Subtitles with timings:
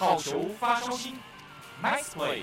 [0.00, 1.12] 好球发烧心
[1.82, 2.38] ，Nice play。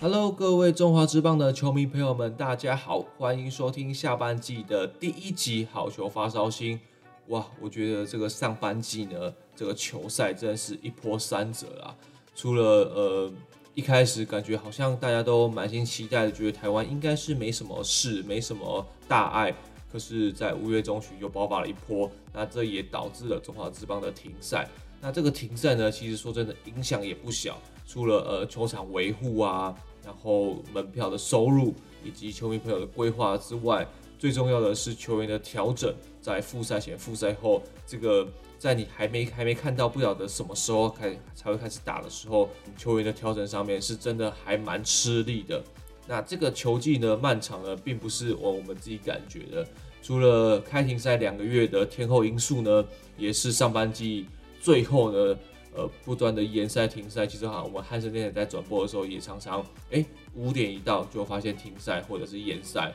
[0.00, 6.78] Hello，各位中华之棒的球迷朋友们，大家好，欢迎收听下半季的第一集好球发烧心。
[7.26, 11.96] 哇，我觉得这个上半季呢，这个球赛真的是一波三折啊！
[12.36, 13.32] 除了呃
[13.74, 19.52] 一开始感觉好像大家都满心期待的，觉得台湾应该是没什么事，没什么大碍，
[19.90, 24.68] 可是，在五月中旬又爆发了一波，那这也导致了中华职棒的停赛。
[25.00, 31.74] 那这个停赛呢，其实说真的影响也不小，除了呃球场维护啊，然后门票的收入
[32.04, 33.86] 以及球迷朋友的规划之外。
[34.16, 38.26] 最重要的是球员的调整，在复赛前、复赛后，这个
[38.64, 45.62] 在你还没还没看到不晓得什么时候开才会开始打的时候，球员的调整上面是真的还蛮吃力的。
[46.06, 49.68] 那这个球季呢，漫长呢，并不是我我们自己感觉的。
[50.02, 52.82] 除了开停赛两个月的天候因素呢，
[53.18, 54.24] 也是上半季
[54.62, 55.36] 最后呢，
[55.74, 57.26] 呃，不断的延赛停赛。
[57.26, 60.02] 其实好像我们汉森电台在转播的时候，也常常哎
[60.34, 62.90] 五点一到就发现停赛或者是延赛。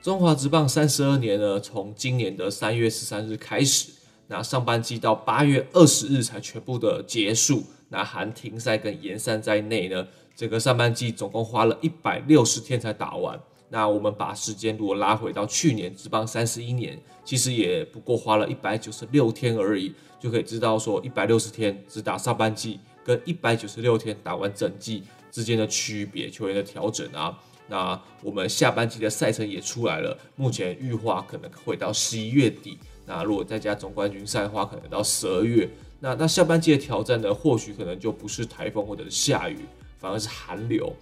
[0.00, 3.90] 中华职棒三十二年呢，从今年的三月十三日开始，
[4.28, 13.40] 那上半季到八月二十日才全部的结束，那含停赛跟延赛在内呢，整个上半季总共花了一百六十天才打完。
[13.70, 27.38] 那我们把时间如果拉回到去年职棒三十一年，其实也不过花了一百九十六天而已，就可以知道说一百六十天只打上半季，跟一百九十六天打完整季之间的区别，球员的调整啊。
[27.66, 32.78] 那我们下半季的赛程也出来了，目前预划可能会到十一月底。
[33.08, 35.68] 那如果再加总冠军赛的话，可能到十二月。
[35.98, 39.58] 那那下半季的挑战呢，或许可能就不是台风或者是下雨，
[39.96, 40.92] 反而是寒流。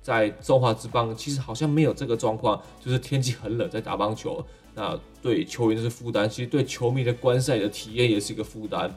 [0.00, 4.42] 在中华之邦，其实好像没有这个状况，就是天气很冷在打棒球，
[4.74, 8.88] 那对球员是负担，其实对球迷的观赛的体验也是一个负担。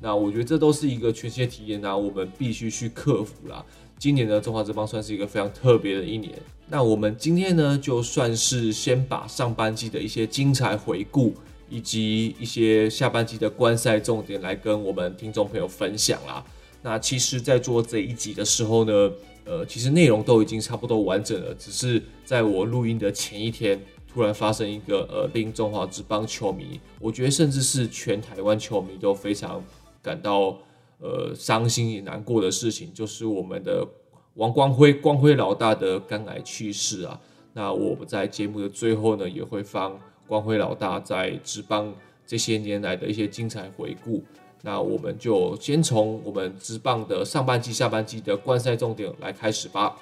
[0.00, 3.64] 那我觉得这都是一个全新的体验，那我们必须去克服啦。
[3.98, 6.32] 今年的中华之邦算是一个非常特别的一年。
[6.66, 11.34] 那我们今天呢，就算是先把上半季的一些精彩回顾，
[11.68, 16.44] 以及一些下半季的观赛重点来跟我们听众朋友分享啦。
[16.82, 19.12] 那其实，在做这一集的时候呢，
[19.44, 23.80] 呃，其实内容都已经差不多完整了，只是在我录音的前一天，
[24.12, 29.62] 突然发生一个呃，令中华职棒球迷，我觉得甚至是全台湾球迷都非常
[30.02, 30.56] 感到。
[31.00, 33.86] 呃，伤心也难过的事情就是我们的
[34.34, 37.20] 王光辉，光辉老大的肝癌去世啊。
[37.52, 41.94] 那我们在节目的最后呢，也会放光辉老大在职棒
[42.26, 44.22] 这些年来的一些精彩回顾。
[44.62, 49.96] 那我们就先从我们职棒的上半季、下半季的观赛重点来开始吧。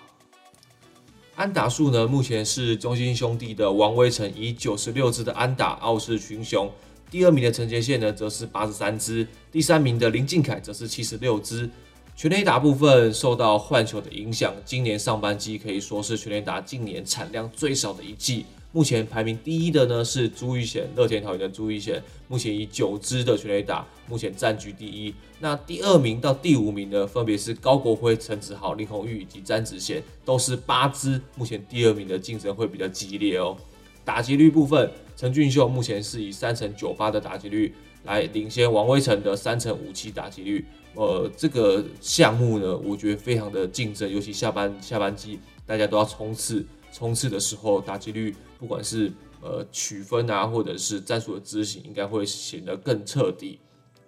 [1.35, 6.71] 安打数呢，目前是中心兄弟的王威成以九十六支的安打傲视群雄。
[7.11, 11.69] 第二名的陈杰宪呢，则是八十三支；第三名的林靖凯则是七十六支。
[12.15, 18.45] 全垒打部分受到换球的影响，今年上半季可以说是全垒打近年产量最少的一季。
[18.73, 25.15] 目前排名第一的呢是朱玉贤，乐天桃园的朱玉贤，目前以九支的全垒打，目前占据第一。
[25.41, 31.21] 那第二名到第五名呢，分别是高国辉、陈子豪、林泓育以及詹子贤，都是八支。
[31.37, 33.57] 目前第二名的竞争会比较激烈哦。
[34.05, 40.65] 打击率部分，陈俊秀目前是以三成九八的打击率来领先王威晨的三成五七打击率。
[40.95, 49.11] 呃，这个项目呢，我觉得非常的竞争，尤其下班下班季大家都要冲刺，冲刺的时候打击率不管是
[49.41, 53.59] 呃取分啊，或者是战术的执行，应该会显得更彻底。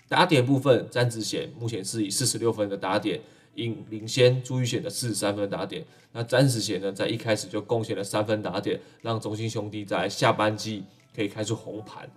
[0.08, 3.20] 打点部分，詹子贤目前是以四十六分的打点。
[3.54, 10.82] 领领先朱育贤的四十三分打点，那詹子贤呢，在一开始就贡献了三分打点，让中信兄弟在下半季
[11.14, 12.10] 可以开出红盘。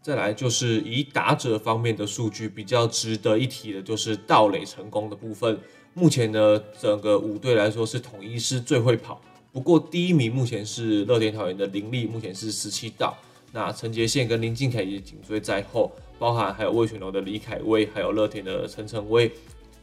[0.00, 5.56] 再来就是以打者方面的数据比较值得一提的，就是盗垒成功的部分。
[5.94, 9.20] 目前呢，整个五队来说是统一是最会跑，
[9.52, 13.16] 不过第一名目前是乐天桃园的林立，目前是十七道。
[13.52, 19.30] 那陈杰宪跟林靖凯也紧追在后，包含还有味全龙的李凯威，还有乐天的陈晨威。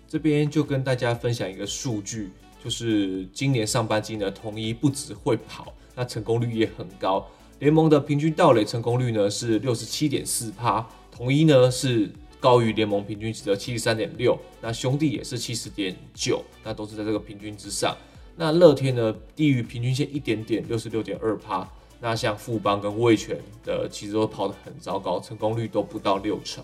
[0.08, 2.32] 这边就跟大家分享一个数据，
[2.64, 7.28] 就是今年上半季呢，统一不只会跑，那成功率也很高。
[7.60, 17.96] 联盟的平均盗垒成功率呢是六十七点四趴，统一呢是高于联盟平均值的七十三点六，那兄弟也是七十点九，那都是在这个平均之上。
[18.36, 21.70] 那乐天呢低于平均线一点点，六十六点二趴。
[22.02, 26.64] 那像富邦跟味全的其实都跑得很糟糕，成功率都不到六成。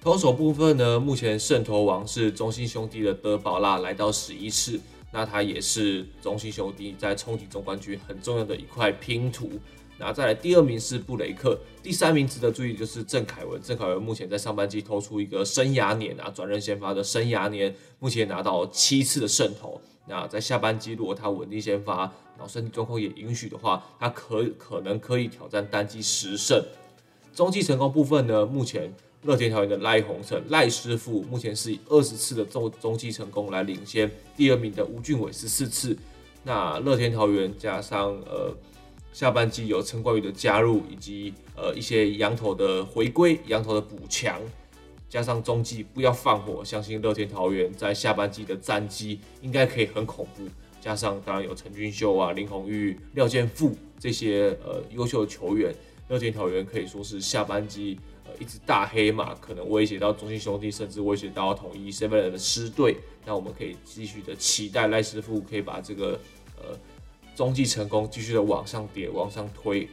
[0.00, 4.80] 投手部分呢，目前胜投王是中信兄弟的德保拉来到十一次，
[5.12, 9.52] 那他也是中信兄弟在冲击总冠军很重要的一块拼图。
[9.98, 13.58] 那再来第二名是布雷克，第三名值得注意就是郑凯文。
[13.62, 19.80] 郑凯文目前在上半季投出一个生涯年啊，转任先发的生涯年，目前拿到七次的胜投。
[20.06, 22.00] 那在下半季如果他稳定先发，
[22.36, 26.62] 然后身体状况也允许的话，他可可能可以挑战单季十胜。
[27.34, 35.96] 中继成功部分呢，目前乐天桃园的赖宏成赖师傅目前是以二十次的中中继成功来领先，第二名的吴俊伟十四次。
[36.44, 38.54] 那乐天桃园加上呃。
[39.16, 44.38] 下半季有陈冠宇的加入，以及呃一些羊头的回归、羊头的补强，
[45.08, 50.42] 加上中继不要放火，相信乐天桃园在下半季的战绩应该可以很恐怖。
[50.82, 55.74] 加上当然有陈俊秀啊、林红玉、廖健富这些呃优秀的球员，
[56.08, 62.98] 乐天桃园可以说是下半季呃一只大黑马，可能威胁到中信兄弟，甚至威胁到统一 seven 的师队。
[63.24, 66.20] 那我们可以继续的期待赖师傅可以把这个。
[67.36, 69.86] 中继成功，继续的往上叠，往上推。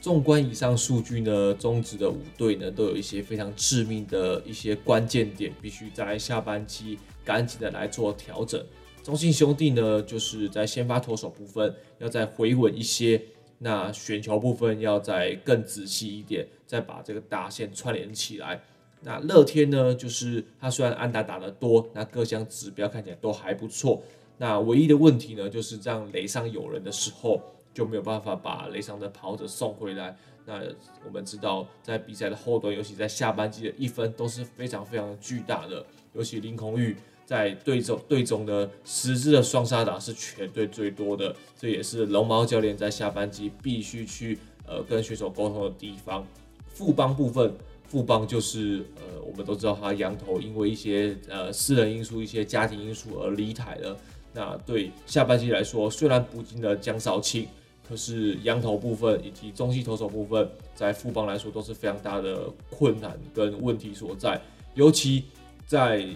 [0.00, 8.64] 纵观以上数据呢，中职的五队呢都有一些非常致命的一些关键点，必须在下半期赶紧的来做调整。
[9.02, 13.20] 中信兄弟呢，就是在先发投手部分要再回稳一些，
[13.58, 18.62] 那选球部分要再更仔细一点，再把这个打线串联起来。
[19.02, 24.00] 那乐天呢，就是他虽然安打打得多，那各项指标看起来都还不错。
[24.38, 27.42] 那唯一的问题呢，就是这样雷上有人的时候
[27.74, 30.16] 就没有办法把雷上的跑者送回来。
[30.46, 30.62] 那
[31.04, 35.84] 我们知道，在比赛的后段，尤其在下半季的一分都是非常非常巨大的。
[36.14, 36.96] 尤其林泓育
[37.26, 46.26] 在队中队中的十支的双杀打是全队最多的，这也是龙猫教练在下半季必须去呃跟选手沟通的地方。
[46.68, 47.52] 副帮部分，
[47.84, 53.94] 副帮就是呃我们都知道他羊头因为一些呃私人因素、一些家庭因素而离台了。
[54.38, 57.48] 那对下半季来说，虽然补进了江少庆，
[57.88, 64.40] 可是洋投部分以及中继投手部分，在富邦来说都是非常大的困难跟问题所在。
[64.74, 65.24] 尤其
[65.66, 66.06] 在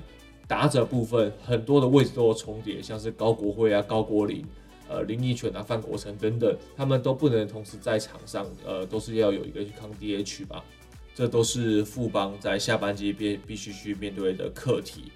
[0.47, 4.47] 打者部分，很多的位置都有重叠，像是高国辉啊、高国林、
[4.89, 10.65] 呃林益全啊、范国成等等，他们都不能同时在场上，呃，都是要有一个去抗 DH 吧。
[11.13, 15.11] 这都是富邦在下半季必必须去面对的课题。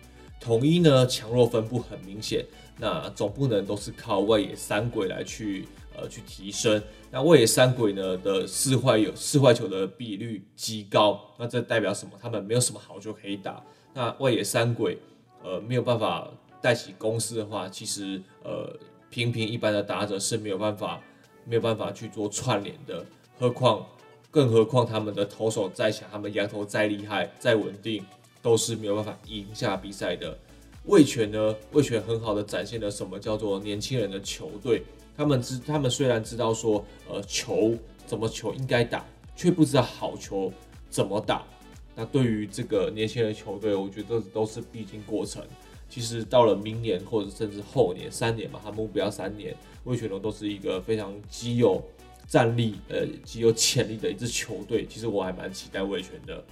[0.46, 2.46] 统一呢，强弱分布很明显。
[2.78, 5.66] 那总不能都是靠外野三鬼来去
[5.96, 6.80] 呃去提升。
[7.10, 12.12] 那外野三鬼呢的四坏有四坏球的比率极高，那这代表什么？
[12.22, 13.60] 他们没有什么好球可以打。
[13.92, 14.96] 那外野三鬼
[15.42, 16.30] 呃没有办法
[16.62, 18.72] 带起攻势的话，其实呃
[19.10, 21.00] 平平一般的打者是没有办法
[21.44, 23.04] 没有办法去做串联的。
[23.36, 23.84] 何况
[24.30, 28.04] 更何况他们的投手再强，他们洋投再厉害再稳定，
[28.46, 30.38] 都是没有办法赢下比赛的。
[30.84, 31.56] 魏全呢？
[31.72, 34.84] 魏全很好的展现了什么叫做年轻人的球队。
[35.16, 37.74] 他们知，他们虽然知道说，呃，球
[38.06, 39.04] 怎么球应该打，
[39.34, 40.52] 却不知道好球
[40.88, 41.44] 怎么打。
[41.96, 45.44] 那对于这个年轻人球队，我觉得这都是必经过程。
[45.88, 51.82] 其实到了明年或者甚至后年三年嘛，他目标三年，魏全龙都是一个非常极有
[52.28, 54.86] 战力、呃，极有潜力的一支球队。
[54.88, 56.44] 其实我还蛮期待魏全的。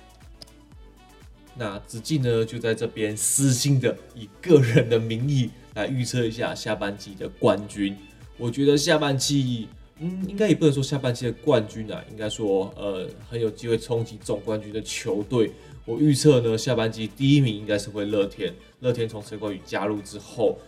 [1.56, 7.96] 那子敬呢，就在这边私心的以个人的名义来预测一下下半季的冠军。
[8.36, 9.68] 我觉得下半季，
[10.00, 15.52] 嗯，应该也不能说下半季的冠军啊，应该说，呃，很有机会冲击总冠军的球队。
[15.86, 18.52] 我预测呢，下半季第一名应该是会乐天。
[18.80, 20.58] 乐天从陈冠宇加入之后，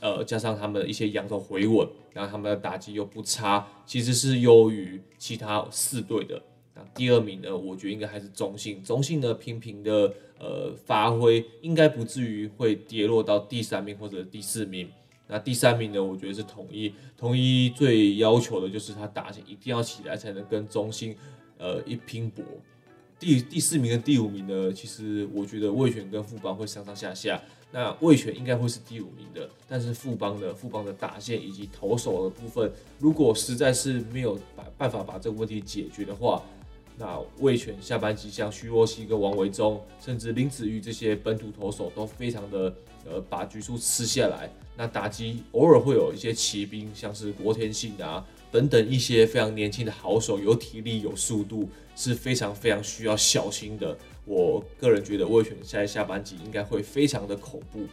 [0.00, 6.42] 呃，加上他们的一些洋投回稳，然后他们的打击又不差，其实是优于其他四队的。
[6.74, 8.82] 那第二名呢，我觉得应该还是中信。
[8.82, 14.88] 中信呢，平平的呃发挥，应该不至于会跌落到第三名或者第四名。
[15.26, 16.92] 那第三名呢，我觉得是统一。
[17.16, 21.16] 统一最要求的就是他打线一定要起来，才能跟中信
[21.58, 22.44] 呃一拼搏。
[23.18, 27.40] 第第四名跟第五名呢，其实我觉得味全跟富邦会上上下下。
[27.70, 36.40] 那味全应该会是第五名的，但是富邦的富邦的打线以及投手的部分，如果实在是没有办办法把这个问题解决的话，
[36.96, 42.74] 那魏全下半季像徐若曦跟王维中，甚至林子玉这些本土投手都非常的
[43.04, 44.48] 呃把局数吃下来。
[44.76, 53.96] 那打击偶尔会有一些骑兵，像是郭天信啊等等一些非常年轻的好手，有体力有速度，是非常非常需要小心的。
[54.24, 57.86] 我个人觉得魏全在下半季应该会非常的恐怖，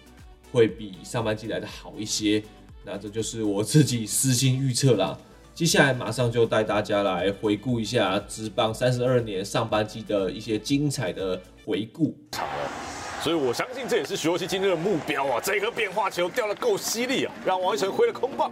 [0.51, 2.43] 会比上半季来的好一些。
[2.83, 5.19] 那这就是我自己私心预测啦。
[5.61, 12.17] 接下来马上就带大家来回顾一下职棒三十二年上半季的一些精彩的回顾。
[13.21, 15.39] 所以我相信这也是徐若曦今天的目标啊！
[15.39, 18.51] 这个变化球掉得够犀利啊，让王一晨挥了空棒。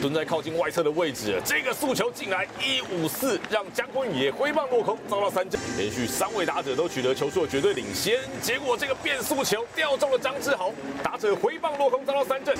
[0.00, 5.60] 蹲在靠近外侧的位置，这个速球进来一五四，让江坤宇也挥棒落空，遭到三振。
[5.76, 10.70] 连续三位打者都取得球数的绝对领先，结果这个变速球掉中了张志豪，
[11.02, 12.54] 打者挥棒落空，遭到三振。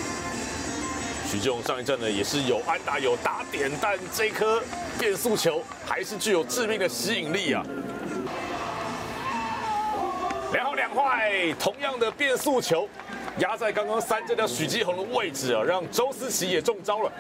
[1.32, 4.62] 徐仲上一站呢也是有安打有打点，但这颗
[4.98, 7.64] 变速球还是具有致命的吸引力啊！
[10.52, 12.86] 两好两坏，同样的变速球。
[13.38, 17.10] 压在刚刚三振的许继红的位置啊，让周思齐也中招了。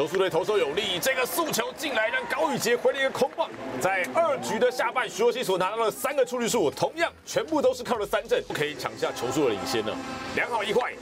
[0.00, 3.50] 球速对投手有利，这个速球进来让高宇杰回了一个空棒。
[3.82, 9.94] 在二局的下半，徐若熙所拿到了三个出局数，同样全部都是靠了三振，不可以抢下球速的领先呢。
[10.34, 10.94] 良好一坏，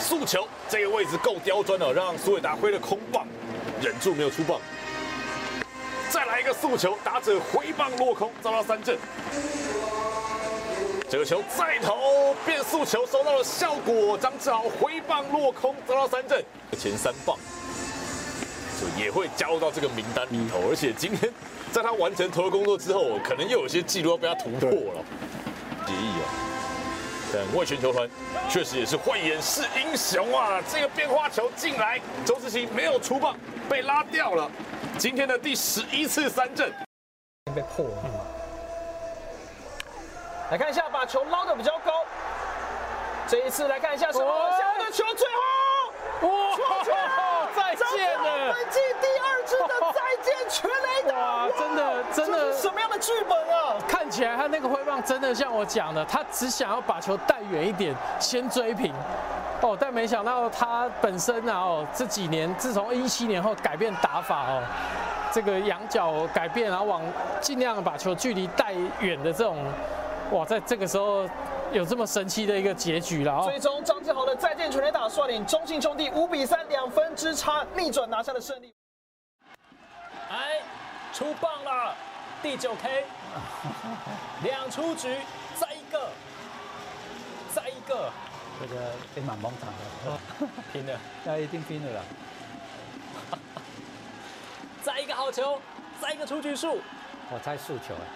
[0.00, 3.24] 速球这个位置够刁钻了，让苏伟达挥了空棒，
[3.80, 4.60] 忍住没有出棒。
[6.10, 8.98] 再来一个速球，打者挥棒落空，遭到三振。
[11.08, 16.44] 这个球再投，变速球收到了效果，张志豪挥棒落空，遭到三振。
[16.76, 17.38] 前三棒
[18.84, 21.32] 就也会加入到这个名单里头，而且今天
[21.72, 25.02] 在他完成投的工作之后，可能又有些记录要被他突破了。
[25.86, 26.28] 结义啊，
[27.32, 28.08] 但味全球团
[28.50, 30.60] 确实也是慧眼识英雄啊！
[30.70, 33.36] 这个变化球进来，周志清没有出棒，
[33.68, 34.50] 被拉掉了。
[34.98, 36.70] 今天的第十一次三振
[37.54, 38.02] 被破了。
[38.04, 38.10] 嗯
[40.50, 42.04] 来看一下，把球捞的比较高。
[43.26, 44.50] 这一次来看一下什么？
[44.50, 45.26] 下的球最
[46.20, 47.33] 后，哇！
[48.54, 51.16] 本季第二支的再见全垒打！
[51.18, 53.76] 哇，真的真的什么样的剧本啊？
[53.88, 58.94] 看起来他那个挥棒真的像我讲的，他只想要把球带远一点，先追平。
[59.60, 64.62] 哦，但没想到他本身啊，哦，这几年自从一七年后改变打法哦，
[65.32, 67.02] 这个仰角改变，然后往
[67.40, 69.58] 尽量把球距离带远的这种。
[70.30, 71.28] 哇，在这个时候
[71.74, 73.42] 有这么神奇的一个结局了啊！
[73.42, 78.72] 最终张志豪的再见全垒打率领中信兄弟五比三两分之差逆转拿下了胜利。
[80.30, 80.60] 哎，
[81.12, 81.92] 出棒了，
[82.40, 83.04] 第九 K，
[84.44, 85.16] 两出局，
[85.56, 86.08] 再一个，
[87.52, 88.12] 再一个，
[88.60, 90.20] 这个被满蒙场了，
[90.72, 92.02] 拼了，那一定拼了啦！
[94.80, 95.60] 再一个好球，
[96.00, 96.78] 再一个出局数，
[97.32, 98.06] 我猜速球啊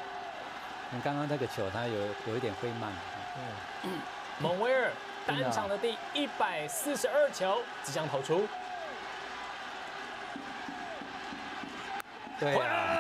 [0.92, 2.92] 你刚刚那个球，它有有一点飞慢。
[3.84, 4.00] 嗯，
[4.38, 4.90] 蒙威尔
[5.26, 8.46] 单场的第一百四十二球即将投出。
[12.40, 12.98] 对啊，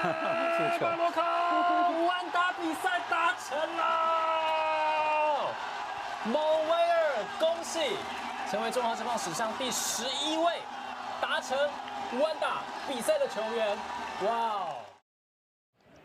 [0.56, 0.86] 速 球。
[0.96, 1.22] 落空，
[2.06, 5.54] 完打比赛达成了。
[6.24, 6.34] 蒙
[6.68, 7.96] 威尔，恭喜，
[8.50, 10.60] 成为中华职棒史上第十一位
[11.20, 11.56] 达成
[12.20, 13.78] 万打比赛的球员。
[14.22, 14.76] 哇哦！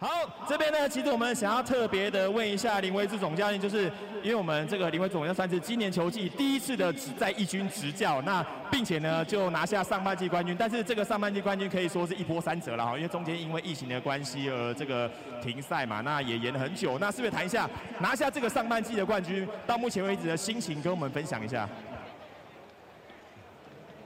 [0.03, 3.89] 好，这边呢，其实我们想要特别的问一下林威志总教练，就是
[4.22, 15.10] 因为我们这个林威总教练算是今年球季第一次的在一军执教，那并且呢就拿下上半季冠军，但是这个上半季冠军可以说是一波三折了哈，因为中间因为疫情的关系而这个
[15.41, 17.69] 停赛嘛，那也延了很久，那是不是谈一下
[18.01, 21.69] 拿下这个上半季的冠军，到目前为止的心情跟我们分享一下？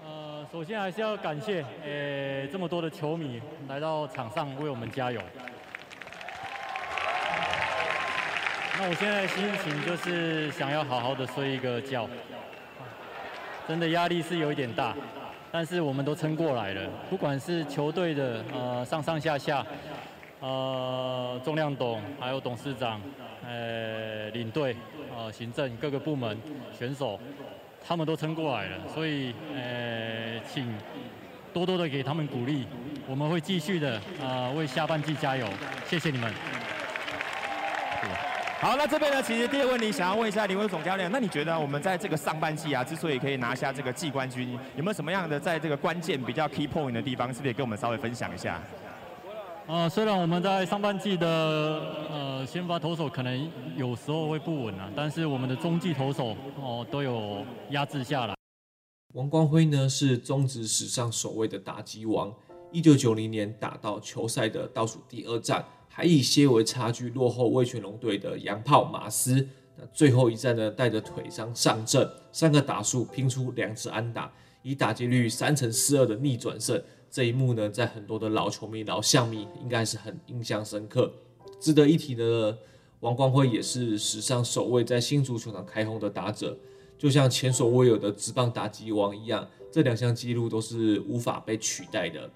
[0.05, 5.19] 呃，首先还是要感谢呃这么多的球迷来到场上为我们加油。
[8.79, 12.07] 那我现在心情就是想要好好的睡一个觉，
[13.67, 14.95] 真的压力是有一点大，
[15.51, 16.87] 但是我们都撑过来了。
[17.09, 19.65] 不管是球队的呃上上下下，
[20.41, 23.01] 呃钟亮董还有董事长，
[23.43, 24.75] 呃领队，
[25.17, 26.37] 呃行政各个部门
[26.77, 27.19] 选手，
[27.83, 28.77] 他们都撑过来了。
[28.93, 30.71] 所以呃请
[31.51, 32.67] 多多的给他们鼓励，
[33.07, 35.47] 我们会继续的啊、呃、为下半季加油。
[35.87, 36.31] 谢谢你们。
[38.67, 48.61] 好，那这边呢，其实第二个问题想要问一下林威总教练，那你觉得我们在这个上半季啊，之所以可以拿下这个季冠军，有没有什么样的在这个关键比较 key point 的地方，是不是也跟我们稍微分享一下？
[49.67, 51.25] 呃，虽然我们在上半季的
[52.11, 58.35] 呃先发投手可能有时候会不稳啊，但是我们的中继投手哦、呃、都有压制下来。
[59.13, 62.33] 王光辉呢是中职史上首位的打击王，
[62.71, 65.65] 一九九零年打到球赛的倒数第二战。
[65.89, 74.31] 还以些微差距落后味全龙队的洋炮马斯，那最后一战呢，带着腿伤上阵，三个打数拼出两支安打，
[74.61, 76.79] 以打击率三成四二的逆转胜。
[77.09, 81.11] 这一幕呢，在很多的老球迷、老象迷应该是很印象深刻。
[81.59, 82.55] 值得一提的，
[82.99, 86.55] 王光辉也是史上首位在新足球场开轰的打者，
[86.95, 92.29] 就像前所未有的直棒打击王一样，这两项纪录都是无法被取代的。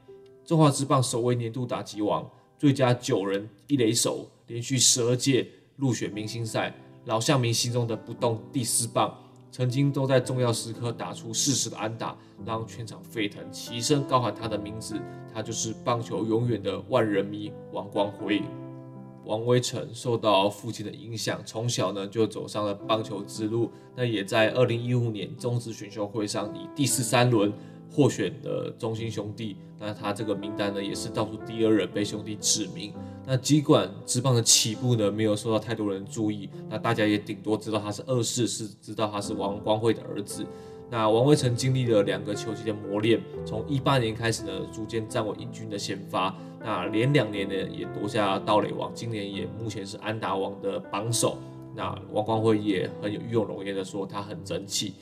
[0.51, 2.29] 中华职棒首位年度打击王。
[2.59, 9.17] 最佳九人一垒手，连续十二届入选明星赛，老乡民心中的不动第四棒，
[9.49, 14.99] 曾经都在重要时刻打出适时的安打，让全场沸腾，齐声高喊他的名字。
[15.33, 18.41] 他就是棒球永远的万人迷王光辉。
[19.23, 23.71] 王威成受到父亲的影响，从小呢就走上了棒球之路。
[23.95, 27.53] 那也在二零一五年中职选秀会上以第十三轮
[27.91, 29.57] 获选的中心兄弟。
[29.79, 32.93] 那他这个名单呢也是倒数第二人被兄弟指名。
[33.25, 40.45] 那尽管职棒的起步呢没有受到太多人注意，那大家也顶多知道他是二世，是知道他是王光辉的儿子。
[40.89, 46.35] 那王威曾经历了两个球季的磨练，从一八年开始呢，逐渐站稳一军的先发。
[46.59, 51.37] 那连两年呢，也夺下盗垒王，今年也目前是安打王的榜首。
[51.73, 54.93] 那王光辉也很有义勇容颜的说，他很争气。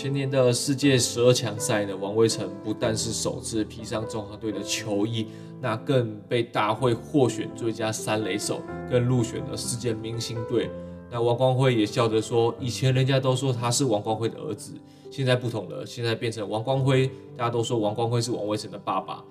[0.00, 5.26] 前年的世界十二强赛呢，王威晨不但是首次披上中华队的球衣，
[5.60, 10.70] 那更被大会获选最佳三垒手，更入选了世界明星队。
[11.10, 14.72] 那王光辉也笑着说：“以前人家都说他是王光辉的儿子，
[15.10, 19.22] 现在不同了，现在变成王光辉，大家都说王光辉是王威成的爸爸。”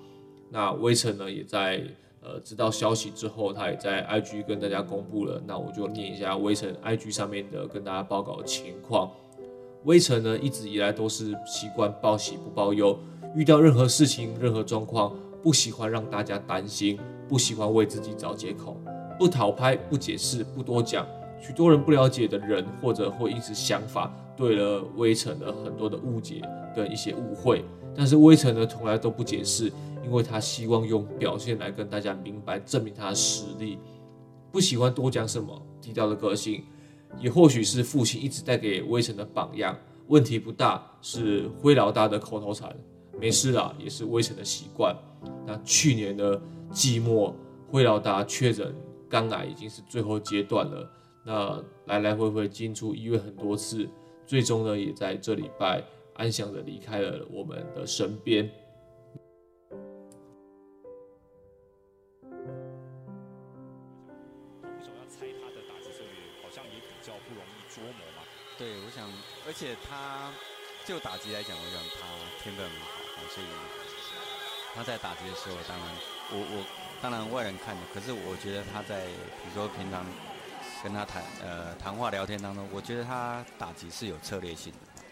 [0.50, 1.82] 那威晨呢，也在
[2.22, 5.42] 呃知道消息之后，他也在 IG 跟大家公布了。
[5.48, 9.10] 那我就念一下威晨 IG 上面的跟大家报告的情况。
[9.84, 12.98] 威晨呢，一直以来都是习惯报喜不报忧，
[13.34, 18.76] 遇到任何事情、任何状况，不喜欢让大家担心，不喜欢为自己找借口，
[19.18, 21.06] 不讨拍，不解释，不多讲。
[21.40, 26.42] 许多人不了解的人，或者会因此想法对了威晨的很多的误解
[26.76, 27.64] 跟一些误会，
[27.96, 29.72] 但是威晨呢从来都不解释，
[30.04, 33.78] 因为他希望用表现来跟大家明白，证明他的实力。
[34.52, 36.64] 不喜欢多讲什么，低调的个性，
[37.18, 39.76] 也或许是父亲一直带给威臣的榜样。
[40.08, 42.74] 问题不大，是辉老大的口头禅，
[43.20, 44.96] 没事啦，也是威臣的习惯。
[45.46, 46.40] 那去年的
[46.72, 47.34] 季末，
[47.68, 48.74] 辉老大确诊
[49.08, 50.90] 肝癌，已经是最后阶段了。
[51.24, 53.88] 那来来回回进出医院很多次，
[54.26, 58.50] 最终呢，也在这礼拜安详的离开了我们的身边。
[69.50, 70.30] 而且他
[70.86, 72.06] 就打击来讲，我想他
[72.40, 72.72] 天分很
[73.18, 73.46] 好，所以
[74.76, 75.86] 他在打击的时候，当然
[76.30, 76.64] 我我
[77.02, 79.06] 当然外人看的，可是我觉得他在
[79.42, 80.06] 比如说平常。
[80.82, 85.02] 跟他谈呃谈话聊天当中，我觉得他打击是有策略性的。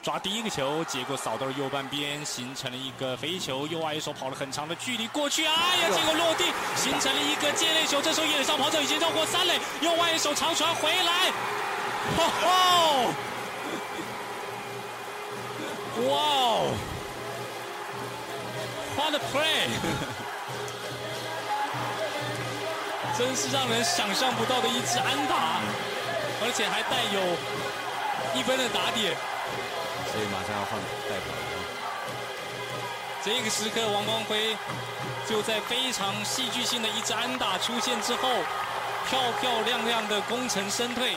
[0.00, 3.66] 抓第一个球，结果扫到了右半边，形成了一个飞球。
[3.66, 6.44] 右外一手跑了很长的距离过去，哎呀，结果落地，
[6.76, 8.00] 形成了一个界内球。
[8.00, 11.32] 这时候野上跑者已经绕过三垒，右外一手长传回来，
[12.16, 12.44] 吼吼！
[15.96, 16.68] 哇哦
[18.96, 19.64] ，What a play！
[23.16, 25.62] 真是让人想象不到的一支安打，
[26.44, 27.20] 而且还带有
[28.38, 29.16] 一分的打点，
[30.12, 30.76] 所以马上要换
[31.08, 31.40] 代表了。
[33.24, 34.54] 这个时刻，王光辉
[35.26, 38.28] 就在非常戏剧性的一支安打出现之后，
[39.08, 41.16] 漂漂亮亮的功成身退，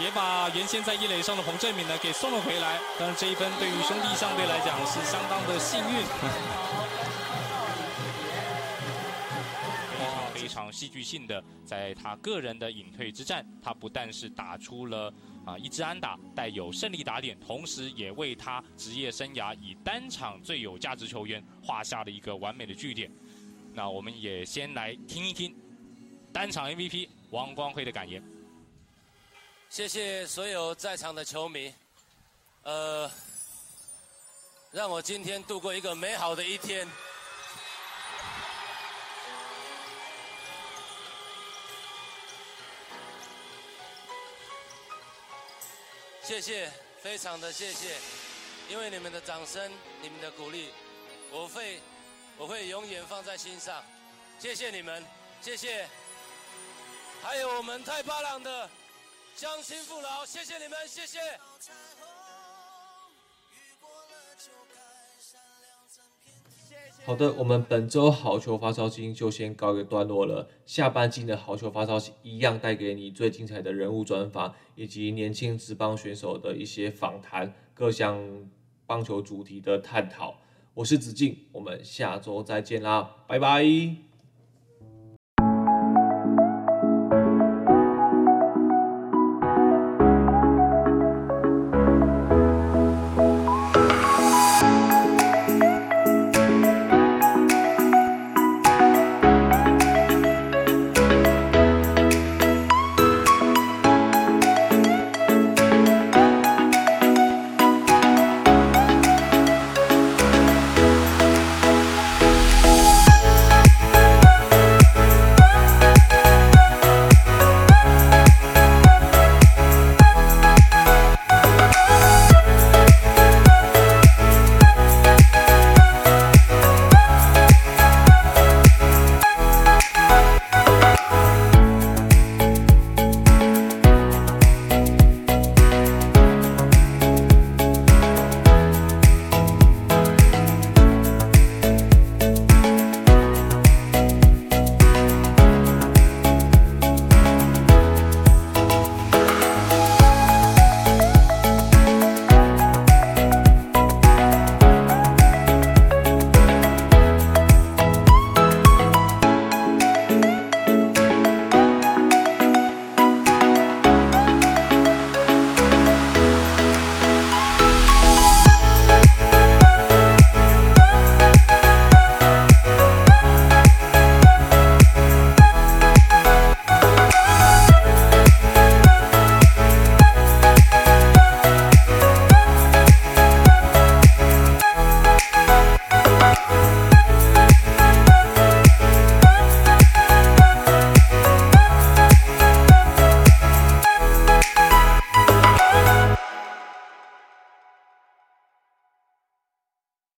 [0.00, 2.80] 也把原先在一垒上的洪振敏呢给送了回来。
[2.98, 6.04] 但是，这一分对于兄弟象队来讲是相当的幸运。
[10.34, 15.12] 非常戏剧性的，在他个人的隐退之战，他不但是打出了
[15.46, 23.10] 啊一支安打，带有胜利打点，同时也为他职业生涯以单场最有价值球员画下了一个完美的句点。
[23.72, 25.56] 那我们也先来听一听
[26.30, 28.22] 单场 MVP 王光辉的感言。
[29.74, 31.74] 谢谢所有在场的球迷，
[32.62, 33.10] 呃，
[34.70, 36.86] 让我今天度过一个美好的一天。
[46.22, 46.70] 谢谢，
[47.02, 47.96] 非常的谢谢，
[48.68, 50.68] 因为你们的掌声、你们的鼓励，
[51.32, 51.82] 我会
[52.38, 53.82] 我会永远放在心上。
[54.38, 55.04] 谢谢你们，
[55.42, 55.88] 谢谢。
[57.24, 58.70] 还有我们太巴朗的
[59.36, 61.18] 乡亲父老，谢谢你们，谢谢。
[67.04, 70.48] 好的，我们本周好球发烧星就先告一个段落了。
[70.64, 78.48] 下半季的好球发烧星一样带给你最精彩的人物专访，以及年轻职棒选手的一些访谈，各项
[78.86, 80.38] 棒球主题的探讨。
[80.74, 84.13] 我是子敬，我们下周再见啦，拜拜。